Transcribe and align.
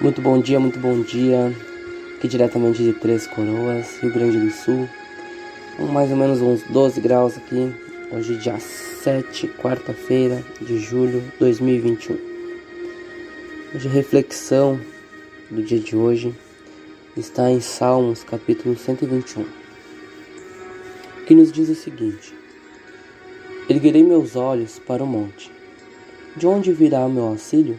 Muito 0.00 0.20
bom 0.20 0.40
dia, 0.40 0.58
muito 0.58 0.80
bom 0.80 1.00
dia. 1.00 1.54
Aqui 2.16 2.26
diretamente 2.26 2.82
de 2.82 2.92
Três 2.92 3.26
Coroas, 3.26 4.00
Rio 4.00 4.12
Grande 4.12 4.38
do 4.38 4.50
Sul. 4.50 4.88
Mais 5.92 6.10
ou 6.10 6.16
menos 6.16 6.40
uns 6.40 6.62
12 6.64 7.00
graus 7.00 7.36
aqui. 7.36 7.72
Hoje, 8.10 8.36
dia 8.36 8.58
7, 8.58 9.48
quarta-feira 9.60 10.42
de 10.60 10.78
julho 10.78 11.20
de 11.20 11.38
2021. 11.38 12.18
Hoje, 13.74 13.88
a 13.88 13.90
reflexão 13.90 14.80
do 15.50 15.62
dia 15.62 15.78
de 15.78 15.94
hoje 15.94 16.34
está 17.16 17.50
em 17.50 17.60
Salmos, 17.60 18.24
capítulo 18.24 18.76
121, 18.76 19.46
que 21.26 21.34
nos 21.34 21.52
diz 21.52 21.68
o 21.68 21.76
seguinte: 21.76 22.34
Erguerei 23.68 24.02
meus 24.02 24.34
olhos 24.34 24.80
para 24.80 25.04
o 25.04 25.06
monte. 25.06 25.52
De 26.36 26.46
onde 26.46 26.72
virá 26.72 27.06
o 27.06 27.10
meu 27.10 27.24
auxílio? 27.24 27.78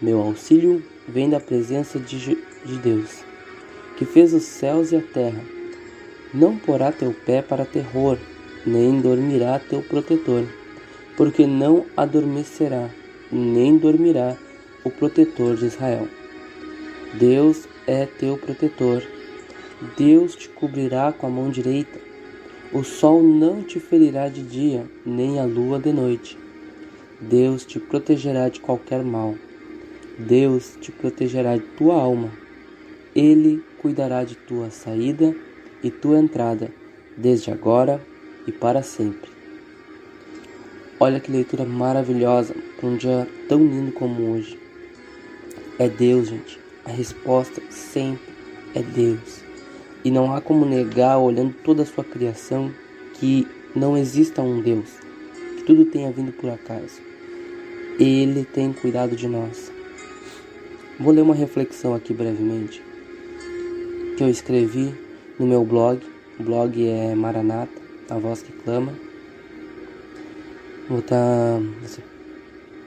Meu 0.00 0.20
auxílio 0.20 0.80
vem 1.08 1.28
da 1.28 1.40
presença 1.40 1.98
de, 1.98 2.38
de 2.64 2.78
Deus, 2.78 3.24
que 3.96 4.04
fez 4.04 4.32
os 4.32 4.44
céus 4.44 4.92
e 4.92 4.96
a 4.96 5.02
terra. 5.02 5.42
Não 6.32 6.56
porá 6.56 6.92
teu 6.92 7.12
pé 7.26 7.42
para 7.42 7.64
terror, 7.64 8.16
nem 8.64 9.00
dormirá 9.00 9.58
teu 9.58 9.82
protetor, 9.82 10.44
porque 11.16 11.48
não 11.48 11.84
adormecerá, 11.96 12.88
nem 13.32 13.76
dormirá 13.76 14.36
o 14.84 14.90
protetor 14.90 15.56
de 15.56 15.66
Israel. 15.66 16.06
Deus 17.14 17.66
é 17.84 18.06
teu 18.06 18.38
protetor. 18.38 19.02
Deus 19.96 20.36
te 20.36 20.48
cobrirá 20.48 21.12
com 21.12 21.26
a 21.26 21.30
mão 21.30 21.50
direita. 21.50 21.98
O 22.72 22.84
sol 22.84 23.20
não 23.20 23.64
te 23.64 23.80
ferirá 23.80 24.28
de 24.28 24.42
dia, 24.42 24.84
nem 25.04 25.40
a 25.40 25.44
lua 25.44 25.80
de 25.80 25.92
noite. 25.92 26.38
Deus 27.20 27.64
te 27.64 27.80
protegerá 27.80 28.48
de 28.48 28.60
qualquer 28.60 29.02
mal. 29.02 29.34
Deus 30.18 30.76
te 30.80 30.90
protegerá 30.90 31.56
de 31.56 31.62
tua 31.62 31.94
alma. 31.94 32.32
Ele 33.14 33.62
cuidará 33.80 34.24
de 34.24 34.34
tua 34.34 34.68
saída 34.68 35.34
e 35.82 35.90
tua 35.90 36.18
entrada, 36.18 36.72
desde 37.16 37.52
agora 37.52 38.04
e 38.46 38.50
para 38.50 38.82
sempre. 38.82 39.30
Olha 40.98 41.20
que 41.20 41.30
leitura 41.30 41.64
maravilhosa 41.64 42.52
para 42.76 42.88
um 42.88 42.96
dia 42.96 43.28
tão 43.48 43.64
lindo 43.64 43.92
como 43.92 44.32
hoje. 44.32 44.58
É 45.78 45.88
Deus, 45.88 46.28
gente. 46.28 46.58
A 46.84 46.90
resposta 46.90 47.62
sempre 47.70 48.34
é 48.74 48.82
Deus. 48.82 49.44
E 50.04 50.10
não 50.10 50.34
há 50.34 50.40
como 50.40 50.66
negar, 50.66 51.18
olhando 51.18 51.54
toda 51.62 51.84
a 51.84 51.86
sua 51.86 52.02
criação, 52.02 52.72
que 53.14 53.46
não 53.76 53.96
exista 53.96 54.42
um 54.42 54.60
Deus, 54.60 54.88
que 55.56 55.62
tudo 55.62 55.84
tenha 55.84 56.10
vindo 56.10 56.32
por 56.32 56.50
acaso. 56.50 57.00
Ele 58.00 58.44
tem 58.44 58.72
cuidado 58.72 59.14
de 59.14 59.28
nós. 59.28 59.77
Vou 61.00 61.12
ler 61.12 61.22
uma 61.22 61.34
reflexão 61.34 61.94
aqui 61.94 62.12
brevemente 62.12 62.82
que 64.16 64.24
eu 64.24 64.28
escrevi 64.28 64.92
no 65.38 65.46
meu 65.46 65.64
blog. 65.64 66.00
O 66.40 66.42
blog 66.42 66.88
é 66.88 67.14
Maranata, 67.14 67.80
a 68.10 68.18
voz 68.18 68.42
que 68.42 68.50
clama. 68.50 68.92
Vou 70.88 71.00
tá, 71.00 71.60
você 71.80 72.02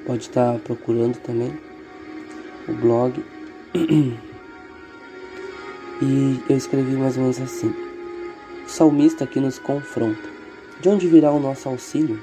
pode 0.05 0.23
estar 0.23 0.53
tá 0.53 0.59
procurando 0.59 1.19
também 1.19 1.57
o 2.67 2.73
blog. 2.73 3.23
E 6.03 6.43
eu 6.49 6.57
escrevi 6.57 6.95
mais 6.95 7.15
ou 7.15 7.21
menos 7.21 7.39
assim: 7.39 7.71
O 8.65 8.69
salmista 8.69 9.27
que 9.27 9.39
nos 9.39 9.59
confronta. 9.59 10.27
De 10.81 10.89
onde 10.89 11.07
virá 11.07 11.31
o 11.31 11.39
nosso 11.39 11.69
auxílio? 11.69 12.19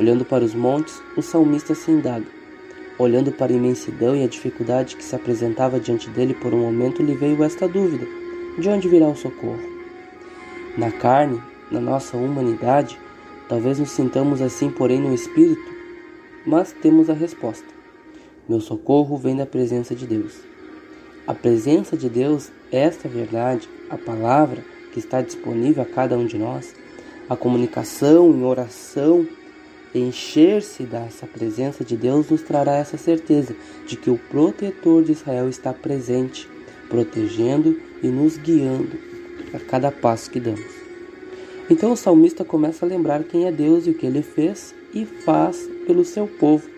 Olhando 0.00 0.24
para 0.24 0.44
os 0.44 0.52
montes, 0.52 1.00
o 1.16 1.22
salmista 1.22 1.76
se 1.76 1.92
indaga. 1.92 2.37
Olhando 2.98 3.30
para 3.30 3.52
a 3.52 3.56
imensidão 3.56 4.16
e 4.16 4.24
a 4.24 4.28
dificuldade 4.28 4.96
que 4.96 5.04
se 5.04 5.14
apresentava 5.14 5.78
diante 5.78 6.10
dele 6.10 6.34
por 6.34 6.52
um 6.52 6.62
momento, 6.62 7.02
lhe 7.02 7.14
veio 7.14 7.44
esta 7.44 7.68
dúvida: 7.68 8.04
de 8.58 8.68
onde 8.68 8.88
virá 8.88 9.06
o 9.06 9.14
socorro? 9.14 9.62
Na 10.76 10.90
carne, 10.90 11.40
na 11.70 11.80
nossa 11.80 12.16
humanidade, 12.16 12.98
talvez 13.48 13.78
nos 13.78 13.90
sintamos 13.90 14.42
assim, 14.42 14.68
porém 14.68 15.00
no 15.00 15.14
espírito, 15.14 15.72
mas 16.44 16.72
temos 16.72 17.08
a 17.08 17.12
resposta: 17.12 17.66
meu 18.48 18.60
socorro 18.60 19.16
vem 19.16 19.36
da 19.36 19.46
presença 19.46 19.94
de 19.94 20.06
Deus. 20.06 20.40
A 21.26 21.34
presença 21.34 21.96
de 21.96 22.08
Deus, 22.08 22.50
esta 22.72 23.08
verdade, 23.08 23.68
a 23.90 23.96
palavra 23.96 24.64
que 24.92 24.98
está 24.98 25.20
disponível 25.22 25.82
a 25.82 25.86
cada 25.86 26.16
um 26.16 26.26
de 26.26 26.36
nós, 26.36 26.74
a 27.28 27.36
comunicação 27.36 28.30
em 28.30 28.42
oração 28.42 29.26
Encher-se 29.94 30.82
dessa 30.82 31.26
presença 31.26 31.82
de 31.82 31.96
Deus 31.96 32.28
nos 32.28 32.42
trará 32.42 32.76
essa 32.76 32.98
certeza 32.98 33.56
de 33.86 33.96
que 33.96 34.10
o 34.10 34.18
protetor 34.18 35.02
de 35.02 35.12
Israel 35.12 35.48
está 35.48 35.72
presente, 35.72 36.46
protegendo 36.90 37.80
e 38.02 38.08
nos 38.08 38.36
guiando 38.36 38.98
a 39.54 39.58
cada 39.58 39.90
passo 39.90 40.30
que 40.30 40.38
damos. 40.38 40.78
Então 41.70 41.92
o 41.92 41.96
salmista 41.96 42.44
começa 42.44 42.84
a 42.84 42.88
lembrar 42.88 43.24
quem 43.24 43.46
é 43.46 43.52
Deus 43.52 43.86
e 43.86 43.90
o 43.90 43.94
que 43.94 44.04
ele 44.04 44.22
fez 44.22 44.74
e 44.92 45.06
faz 45.06 45.68
pelo 45.86 46.04
seu 46.04 46.26
povo, 46.26 46.68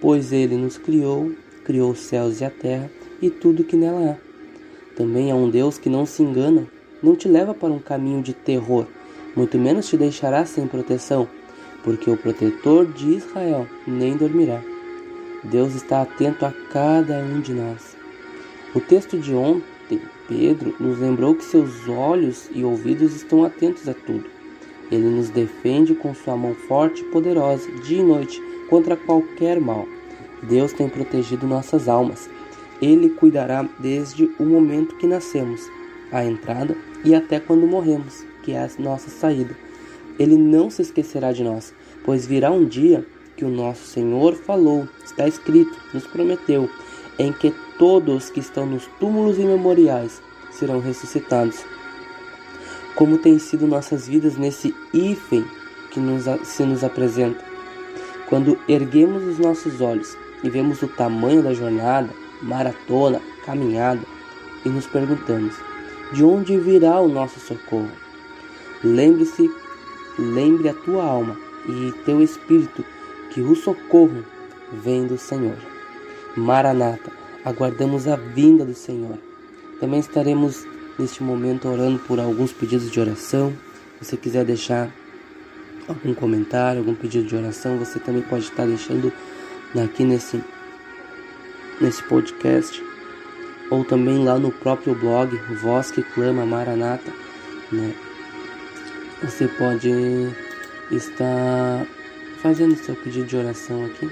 pois 0.00 0.32
ele 0.32 0.56
nos 0.56 0.78
criou, 0.78 1.32
criou 1.64 1.90
os 1.90 1.98
céus 1.98 2.40
e 2.40 2.44
a 2.44 2.50
terra 2.50 2.90
e 3.20 3.28
tudo 3.28 3.64
que 3.64 3.76
nela 3.76 4.12
há. 4.12 4.96
Também 4.96 5.30
é 5.30 5.34
um 5.34 5.50
Deus 5.50 5.78
que 5.78 5.88
não 5.88 6.06
se 6.06 6.22
engana, 6.22 6.66
não 7.02 7.16
te 7.16 7.26
leva 7.26 7.54
para 7.54 7.72
um 7.72 7.78
caminho 7.80 8.22
de 8.22 8.34
terror, 8.34 8.86
muito 9.34 9.58
menos 9.58 9.88
te 9.88 9.96
deixará 9.96 10.44
sem 10.44 10.66
proteção 10.66 11.28
porque 11.82 12.10
o 12.10 12.16
protetor 12.16 12.86
de 12.86 13.14
Israel 13.14 13.66
nem 13.86 14.16
dormirá. 14.16 14.60
Deus 15.42 15.74
está 15.74 16.02
atento 16.02 16.44
a 16.44 16.52
cada 16.70 17.18
um 17.18 17.40
de 17.40 17.54
nós. 17.54 17.96
O 18.74 18.80
texto 18.80 19.18
de 19.18 19.34
ontem, 19.34 20.00
Pedro, 20.28 20.74
nos 20.78 20.98
lembrou 20.98 21.34
que 21.34 21.44
seus 21.44 21.88
olhos 21.88 22.48
e 22.52 22.62
ouvidos 22.62 23.14
estão 23.14 23.44
atentos 23.44 23.88
a 23.88 23.94
tudo. 23.94 24.26
Ele 24.90 25.08
nos 25.08 25.30
defende 25.30 25.94
com 25.94 26.14
sua 26.14 26.36
mão 26.36 26.54
forte 26.54 27.02
e 27.02 27.04
poderosa, 27.06 27.70
dia 27.84 28.00
e 28.00 28.02
noite, 28.02 28.40
contra 28.68 28.96
qualquer 28.96 29.60
mal. 29.60 29.86
Deus 30.42 30.72
tem 30.72 30.88
protegido 30.88 31.46
nossas 31.46 31.88
almas. 31.88 32.28
Ele 32.80 33.10
cuidará 33.10 33.68
desde 33.78 34.30
o 34.38 34.44
momento 34.44 34.96
que 34.96 35.06
nascemos, 35.06 35.60
a 36.12 36.24
entrada 36.24 36.76
e 37.04 37.14
até 37.14 37.38
quando 37.38 37.66
morremos, 37.66 38.24
que 38.42 38.52
é 38.52 38.64
a 38.64 38.70
nossa 38.78 39.10
saída. 39.10 39.54
Ele 40.18 40.36
não 40.36 40.70
se 40.70 40.82
esquecerá 40.82 41.32
de 41.32 41.42
nós, 41.42 41.74
pois 42.04 42.26
virá 42.26 42.50
um 42.50 42.64
dia 42.64 43.06
que 43.36 43.44
o 43.44 43.48
nosso 43.48 43.86
Senhor 43.86 44.34
falou, 44.34 44.86
está 45.04 45.26
escrito, 45.26 45.76
nos 45.94 46.06
prometeu, 46.06 46.68
em 47.18 47.32
que 47.32 47.54
todos 47.78 48.30
que 48.30 48.40
estão 48.40 48.66
nos 48.66 48.86
túmulos 48.98 49.38
e 49.38 49.42
memoriais 49.42 50.20
serão 50.50 50.80
ressuscitados. 50.80 51.64
Como 52.94 53.18
tem 53.18 53.38
sido 53.38 53.66
nossas 53.66 54.06
vidas 54.06 54.36
nesse 54.36 54.74
hífen 54.92 55.44
que 55.90 55.98
nos, 55.98 56.24
se 56.46 56.64
nos 56.64 56.84
apresenta? 56.84 57.42
Quando 58.28 58.58
erguemos 58.68 59.24
os 59.24 59.38
nossos 59.38 59.80
olhos 59.80 60.16
e 60.42 60.50
vemos 60.50 60.82
o 60.82 60.88
tamanho 60.88 61.42
da 61.42 61.54
jornada, 61.54 62.10
maratona, 62.42 63.20
caminhada, 63.44 64.02
e 64.64 64.68
nos 64.68 64.86
perguntamos: 64.86 65.56
de 66.12 66.24
onde 66.24 66.58
virá 66.58 67.00
o 67.00 67.08
nosso 67.08 67.40
socorro? 67.40 67.90
Lembre-se 68.82 69.48
lembre 70.20 70.68
a 70.68 70.74
tua 70.74 71.04
alma 71.04 71.36
e 71.68 71.92
teu 72.04 72.22
espírito 72.22 72.84
que 73.32 73.40
o 73.40 73.54
socorro 73.54 74.24
vem 74.72 75.06
do 75.06 75.16
Senhor. 75.16 75.56
Maranata, 76.36 77.10
aguardamos 77.44 78.06
a 78.06 78.16
vinda 78.16 78.64
do 78.64 78.74
Senhor. 78.74 79.18
Também 79.80 80.00
estaremos 80.00 80.66
neste 80.98 81.22
momento 81.22 81.68
orando 81.68 81.98
por 82.00 82.20
alguns 82.20 82.52
pedidos 82.52 82.90
de 82.90 83.00
oração. 83.00 83.52
Se 83.98 84.06
você 84.06 84.16
quiser 84.16 84.44
deixar 84.44 84.90
algum 85.88 86.14
comentário, 86.14 86.80
algum 86.80 86.94
pedido 86.94 87.26
de 87.26 87.36
oração, 87.36 87.78
você 87.78 87.98
também 87.98 88.22
pode 88.22 88.44
estar 88.44 88.66
deixando 88.66 89.12
aqui 89.82 90.04
nesse 90.04 90.42
nesse 91.80 92.02
podcast 92.02 92.84
ou 93.70 93.84
também 93.84 94.22
lá 94.22 94.38
no 94.38 94.50
próprio 94.50 94.94
blog 94.94 95.34
Voz 95.62 95.90
que 95.90 96.02
Clama 96.02 96.44
Maranata, 96.44 97.10
né? 97.72 97.94
Você 99.22 99.46
pode 99.48 99.90
estar 100.90 101.86
fazendo 102.40 102.74
seu 102.74 102.96
pedido 102.96 103.26
de 103.26 103.36
oração 103.36 103.84
aqui 103.84 104.10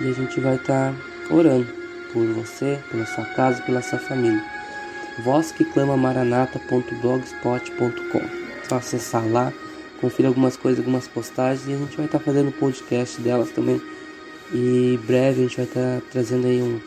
e 0.00 0.08
a 0.08 0.12
gente 0.12 0.40
vai 0.40 0.56
estar 0.56 0.94
orando 1.30 1.66
por 2.14 2.26
você, 2.28 2.78
pela 2.90 3.04
sua 3.04 3.26
casa, 3.26 3.60
pela 3.62 3.82
sua 3.82 3.98
família. 3.98 4.42
Voz 5.22 5.52
que 5.52 5.66
clama 5.66 5.98
maranata.blogspot.com. 5.98 8.22
Só 8.66 8.76
acessar 8.76 9.28
lá, 9.28 9.52
conferir 10.00 10.28
algumas 10.28 10.56
coisas, 10.56 10.78
algumas 10.78 11.06
postagens 11.06 11.68
e 11.68 11.74
a 11.74 11.76
gente 11.76 11.94
vai 11.94 12.06
estar 12.06 12.18
fazendo 12.18 12.50
podcast 12.52 13.20
delas 13.20 13.50
também. 13.50 13.82
E 14.50 14.98
breve 15.06 15.40
a 15.40 15.42
gente 15.46 15.56
vai 15.56 15.66
estar 15.66 16.00
trazendo 16.10 16.46
aí 16.46 16.62
um, 16.62 16.80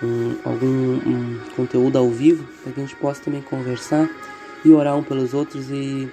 um 0.00 0.36
algum 0.44 0.66
um 0.66 1.40
conteúdo 1.56 1.98
ao 1.98 2.08
vivo 2.08 2.46
para 2.62 2.72
que 2.72 2.80
a 2.80 2.84
gente 2.84 2.94
possa 2.94 3.20
também 3.20 3.42
conversar 3.42 4.08
e 4.64 4.70
orar 4.70 4.96
um 4.96 5.02
pelos 5.02 5.34
outros 5.34 5.68
e 5.70 6.08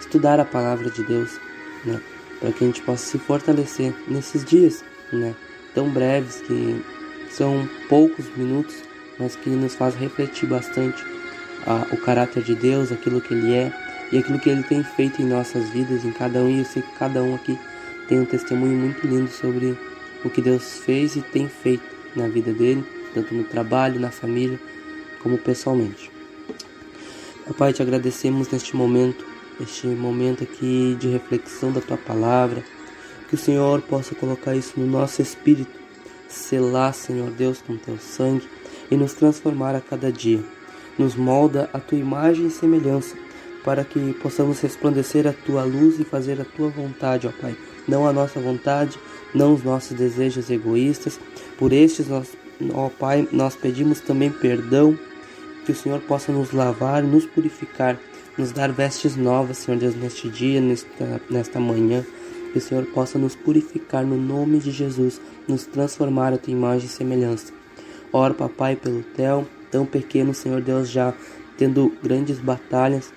estudar 0.00 0.40
a 0.40 0.44
palavra 0.44 0.90
de 0.90 1.04
Deus, 1.04 1.38
né? 1.84 2.00
Para 2.40 2.52
que 2.52 2.64
a 2.64 2.66
gente 2.66 2.82
possa 2.82 3.04
se 3.04 3.18
fortalecer 3.18 3.94
nesses 4.08 4.44
dias, 4.44 4.82
né? 5.12 5.34
Tão 5.74 5.88
breves 5.88 6.42
que 6.46 6.82
São 7.30 7.68
poucos 7.88 8.26
minutos, 8.36 8.74
mas 9.18 9.36
que 9.36 9.50
nos 9.50 9.74
faz 9.74 9.94
refletir 9.94 10.48
bastante 10.48 11.04
a, 11.66 11.86
o 11.92 11.96
caráter 11.98 12.42
de 12.42 12.54
Deus, 12.54 12.90
aquilo 12.90 13.20
que 13.20 13.34
Ele 13.34 13.54
é 13.54 13.72
e 14.10 14.18
aquilo 14.18 14.40
que 14.40 14.50
Ele 14.50 14.62
tem 14.62 14.82
feito 14.82 15.22
em 15.22 15.26
nossas 15.26 15.68
vidas, 15.70 16.04
em 16.04 16.12
cada 16.12 16.40
um. 16.40 16.50
E 16.50 16.58
eu 16.58 16.64
sei 16.64 16.82
que 16.82 16.98
cada 16.98 17.22
um 17.22 17.34
aqui 17.34 17.58
tem 18.08 18.18
um 18.18 18.24
testemunho 18.24 18.76
muito 18.76 19.06
lindo 19.06 19.30
sobre 19.30 19.78
o 20.24 20.30
que 20.30 20.42
Deus 20.42 20.80
fez 20.84 21.14
e 21.16 21.22
tem 21.22 21.48
feito 21.48 21.84
na 22.16 22.26
vida 22.26 22.52
dele, 22.52 22.84
tanto 23.14 23.34
no 23.34 23.44
trabalho, 23.44 24.00
na 24.00 24.10
família, 24.10 24.58
como 25.22 25.38
pessoalmente. 25.38 26.10
Pai, 27.58 27.72
te 27.72 27.82
agradecemos 27.82 28.48
neste 28.48 28.76
momento, 28.76 29.24
este 29.60 29.86
momento 29.86 30.44
aqui 30.44 30.96
de 30.98 31.08
reflexão 31.08 31.72
da 31.72 31.80
tua 31.80 31.96
palavra, 31.96 32.64
que 33.28 33.34
o 33.34 33.38
Senhor 33.38 33.80
possa 33.82 34.14
colocar 34.14 34.56
isso 34.56 34.78
no 34.78 34.86
nosso 34.86 35.22
espírito, 35.22 35.70
selar, 36.28 36.94
Senhor 36.94 37.30
Deus, 37.30 37.62
com 37.62 37.76
teu 37.76 37.98
sangue 37.98 38.48
e 38.90 38.96
nos 38.96 39.14
transformar 39.14 39.74
a 39.74 39.80
cada 39.80 40.10
dia. 40.10 40.42
Nos 40.98 41.14
molda 41.14 41.70
a 41.72 41.78
tua 41.78 41.98
imagem 41.98 42.46
e 42.46 42.50
semelhança, 42.50 43.16
para 43.64 43.84
que 43.84 44.14
possamos 44.14 44.60
resplandecer 44.60 45.26
a 45.26 45.32
tua 45.32 45.62
luz 45.62 46.00
e 46.00 46.04
fazer 46.04 46.40
a 46.40 46.44
tua 46.44 46.68
vontade, 46.68 47.26
ó 47.26 47.32
Pai. 47.40 47.56
Não 47.86 48.06
a 48.06 48.12
nossa 48.12 48.40
vontade, 48.40 48.98
não 49.34 49.54
os 49.54 49.62
nossos 49.62 49.96
desejos 49.96 50.50
egoístas. 50.50 51.20
Por 51.58 51.72
estes, 51.72 52.08
nós, 52.08 52.36
ó 52.72 52.88
Pai, 52.88 53.28
nós 53.30 53.54
pedimos 53.54 54.00
também 54.00 54.30
perdão 54.30 54.98
que 55.64 55.72
o 55.72 55.74
Senhor 55.74 56.00
possa 56.00 56.32
nos 56.32 56.52
lavar, 56.52 57.02
nos 57.02 57.26
purificar, 57.26 57.98
nos 58.36 58.52
dar 58.52 58.70
vestes 58.72 59.16
novas, 59.16 59.58
Senhor 59.58 59.78
Deus, 59.78 59.94
neste 59.94 60.28
dia, 60.28 60.60
nesta, 60.60 61.20
nesta 61.30 61.60
manhã. 61.60 62.04
Que 62.52 62.58
o 62.58 62.60
Senhor 62.60 62.84
possa 62.86 63.18
nos 63.18 63.36
purificar 63.36 64.04
no 64.04 64.16
nome 64.16 64.58
de 64.58 64.70
Jesus, 64.70 65.20
nos 65.46 65.66
transformar 65.66 66.32
a 66.32 66.38
tua 66.38 66.52
imagem 66.52 66.86
e 66.86 66.90
semelhança. 66.90 67.52
Ora, 68.12 68.34
papai, 68.34 68.74
pelo 68.74 69.02
Theo, 69.02 69.46
tão 69.70 69.86
pequeno, 69.86 70.34
Senhor 70.34 70.60
Deus, 70.60 70.90
já 70.90 71.14
tendo 71.56 71.92
grandes 72.02 72.38
batalhas, 72.38 73.12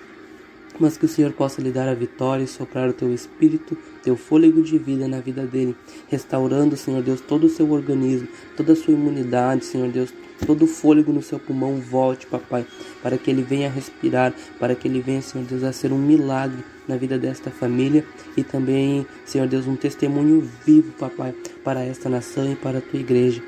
mas 0.78 0.96
que 0.96 1.04
o 1.04 1.08
Senhor 1.08 1.32
possa 1.32 1.62
lhe 1.62 1.70
dar 1.70 1.88
a 1.88 1.94
vitória 1.94 2.42
e 2.42 2.46
soprar 2.46 2.88
o 2.88 2.92
teu 2.92 3.12
espírito, 3.12 3.76
teu 4.02 4.16
fôlego 4.16 4.62
de 4.62 4.78
vida 4.78 5.06
na 5.06 5.20
vida 5.20 5.46
dele, 5.46 5.76
restaurando, 6.08 6.76
Senhor 6.76 7.02
Deus, 7.02 7.20
todo 7.20 7.44
o 7.44 7.48
seu 7.48 7.70
organismo, 7.70 8.28
toda 8.56 8.72
a 8.72 8.76
sua 8.76 8.94
imunidade, 8.94 9.64
Senhor 9.64 9.88
Deus, 9.88 10.12
todo 10.46 10.64
o 10.64 10.68
fôlego 10.68 11.12
no 11.12 11.22
seu 11.22 11.38
pulmão 11.38 11.76
volte, 11.76 12.26
papai, 12.26 12.66
para 13.02 13.16
que 13.16 13.30
ele 13.30 13.42
venha 13.42 13.70
respirar, 13.70 14.34
para 14.58 14.74
que 14.74 14.88
ele 14.88 15.00
venha, 15.00 15.22
Senhor 15.22 15.46
Deus, 15.46 15.62
a 15.62 15.72
ser 15.72 15.92
um 15.92 15.98
milagre 15.98 16.64
na 16.86 16.96
vida 16.96 17.18
desta 17.18 17.50
família 17.50 18.04
e 18.36 18.42
também, 18.42 19.06
Senhor 19.24 19.46
Deus, 19.46 19.66
um 19.66 19.76
testemunho 19.76 20.48
vivo, 20.66 20.92
papai, 20.92 21.34
para 21.62 21.82
esta 21.82 22.08
nação 22.08 22.52
e 22.52 22.56
para 22.56 22.78
a 22.78 22.82
tua 22.82 23.00
igreja. 23.00 23.42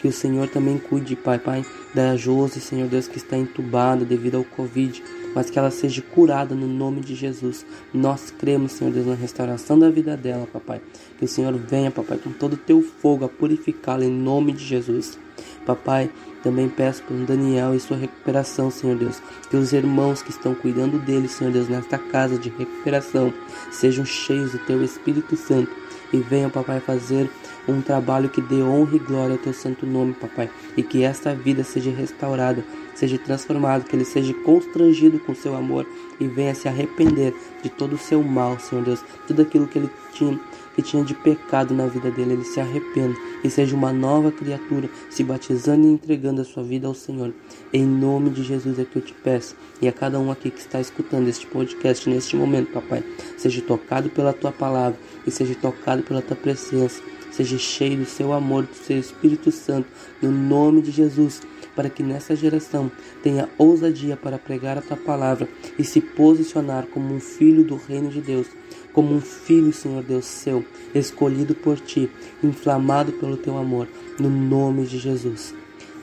Que 0.00 0.08
o 0.08 0.12
Senhor 0.12 0.48
também 0.48 0.78
cuide, 0.78 1.16
Pai, 1.16 1.38
Pai, 1.38 1.64
da 1.94 2.14
Josi, 2.16 2.60
Senhor 2.60 2.86
Deus, 2.86 3.08
que 3.08 3.16
está 3.16 3.36
entubada 3.36 4.04
devido 4.04 4.36
ao 4.36 4.44
Covid 4.44 5.02
mas 5.36 5.50
que 5.50 5.58
ela 5.58 5.70
seja 5.70 6.00
curada 6.00 6.54
no 6.54 6.66
nome 6.66 7.02
de 7.02 7.14
Jesus. 7.14 7.66
Nós 7.92 8.30
cremos, 8.30 8.72
Senhor 8.72 8.90
Deus, 8.90 9.06
na 9.06 9.14
restauração 9.14 9.78
da 9.78 9.90
vida 9.90 10.16
dela, 10.16 10.48
papai. 10.50 10.80
Que 11.18 11.26
o 11.26 11.28
Senhor 11.28 11.52
venha, 11.52 11.90
papai, 11.90 12.16
com 12.16 12.32
todo 12.32 12.54
o 12.54 12.56
teu 12.56 12.80
fogo 12.80 13.26
a 13.26 13.28
purificá-la 13.28 14.06
em 14.06 14.10
nome 14.10 14.54
de 14.54 14.64
Jesus. 14.64 15.18
Papai, 15.66 16.10
também 16.42 16.70
peço 16.70 17.02
pelo 17.02 17.26
Daniel 17.26 17.74
e 17.74 17.80
sua 17.80 17.98
recuperação, 17.98 18.70
Senhor 18.70 18.96
Deus. 18.96 19.20
Que 19.50 19.58
os 19.58 19.74
irmãos 19.74 20.22
que 20.22 20.30
estão 20.30 20.54
cuidando 20.54 20.98
dele, 20.98 21.28
Senhor 21.28 21.52
Deus, 21.52 21.68
nesta 21.68 21.98
casa 21.98 22.38
de 22.38 22.48
recuperação, 22.48 23.30
sejam 23.70 24.06
cheios 24.06 24.52
do 24.52 24.58
teu 24.60 24.82
Espírito 24.82 25.36
Santo 25.36 25.70
e 26.14 26.18
venham, 26.18 26.48
papai, 26.48 26.80
fazer 26.80 27.30
um 27.68 27.82
trabalho 27.82 28.28
que 28.28 28.40
dê 28.40 28.62
honra 28.62 28.96
e 28.96 28.98
glória 28.98 29.32
ao 29.32 29.38
teu 29.38 29.52
santo 29.52 29.84
nome, 29.84 30.14
papai, 30.14 30.48
e 30.76 30.82
que 30.82 31.02
esta 31.02 31.34
vida 31.34 31.64
seja 31.64 31.90
restaurada, 31.90 32.64
seja 32.96 33.18
transformada, 33.18 33.84
que 33.84 33.94
ele 33.94 34.04
seja 34.04 34.34
constrangido 34.34 35.18
com 35.20 35.34
seu 35.34 35.54
amor 35.54 35.86
e 36.18 36.26
venha 36.26 36.54
se 36.54 36.66
arrepender 36.66 37.32
de 37.62 37.68
todo 37.68 37.94
o 37.94 37.98
seu 37.98 38.22
mal, 38.22 38.58
Senhor 38.58 38.84
Deus, 38.84 39.04
tudo 39.26 39.42
aquilo 39.42 39.68
que 39.68 39.78
ele 39.78 39.90
tinha 40.12 40.40
que 40.74 40.82
tinha 40.82 41.02
de 41.02 41.14
pecado 41.14 41.72
na 41.72 41.86
vida 41.86 42.10
dele, 42.10 42.34
ele 42.34 42.44
se 42.44 42.60
arrependa 42.60 43.16
e 43.42 43.48
seja 43.48 43.74
uma 43.74 43.94
nova 43.94 44.30
criatura, 44.30 44.90
se 45.08 45.24
batizando 45.24 45.86
e 45.86 45.90
entregando 45.90 46.42
a 46.42 46.44
sua 46.44 46.62
vida 46.62 46.86
ao 46.86 46.92
Senhor. 46.92 47.32
Em 47.72 47.86
nome 47.86 48.28
de 48.28 48.42
Jesus 48.42 48.78
é 48.78 48.84
que 48.84 48.96
eu 48.96 49.00
te 49.00 49.14
peço, 49.14 49.56
e 49.80 49.88
a 49.88 49.92
cada 49.92 50.20
um 50.20 50.30
aqui 50.30 50.50
que 50.50 50.60
está 50.60 50.78
escutando 50.78 51.28
este 51.28 51.46
podcast 51.46 52.10
neste 52.10 52.36
momento, 52.36 52.72
papai, 52.72 53.02
seja 53.38 53.62
tocado 53.62 54.10
pela 54.10 54.34
tua 54.34 54.52
palavra 54.52 54.98
e 55.26 55.30
seja 55.30 55.54
tocado 55.54 56.02
pela 56.02 56.20
tua 56.20 56.36
presença 56.36 57.00
seja 57.36 57.58
cheio 57.58 57.98
do 57.98 58.06
seu 58.06 58.32
amor, 58.32 58.64
do 58.64 58.74
seu 58.74 58.98
Espírito 58.98 59.52
Santo, 59.52 59.86
no 60.22 60.30
nome 60.30 60.80
de 60.80 60.90
Jesus, 60.90 61.42
para 61.76 61.90
que 61.90 62.02
nessa 62.02 62.34
geração 62.34 62.90
tenha 63.22 63.48
ousadia 63.58 64.16
para 64.16 64.38
pregar 64.38 64.78
a 64.78 64.82
tua 64.82 64.96
palavra 64.96 65.46
e 65.78 65.84
se 65.84 66.00
posicionar 66.00 66.86
como 66.86 67.14
um 67.14 67.20
filho 67.20 67.62
do 67.62 67.76
reino 67.76 68.08
de 68.08 68.20
Deus, 68.20 68.48
como 68.92 69.14
um 69.14 69.20
filho, 69.20 69.72
Senhor 69.72 70.02
Deus 70.02 70.24
seu, 70.24 70.64
escolhido 70.94 71.54
por 71.54 71.78
ti, 71.78 72.10
inflamado 72.42 73.12
pelo 73.12 73.36
teu 73.36 73.58
amor, 73.58 73.86
no 74.18 74.30
nome 74.30 74.86
de 74.86 74.98
Jesus. 74.98 75.54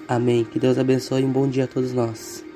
Amém. 0.08 0.46
Que 0.46 0.60
Deus 0.60 0.78
abençoe 0.78 1.24
e 1.24 1.25
um 1.25 1.31
bom 1.31 1.48
dia 1.48 1.64
a 1.64 1.68
todos 1.68 1.92
nós. 1.92 2.53